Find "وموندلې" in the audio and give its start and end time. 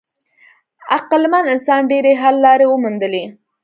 2.69-3.23